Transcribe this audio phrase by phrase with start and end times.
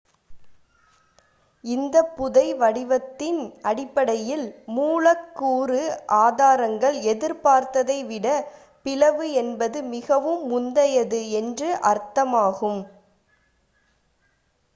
[1.63, 5.81] """இந்த புதைபடிவத்தின் அடிப்படையில் மூலக்கூறு
[6.21, 8.27] ஆதாரங்கள் எதிர்பார்த்ததை விட
[8.85, 12.81] பிளவு என்பது மிகவும் முந்தையது என்று அர்த்தமாகும்.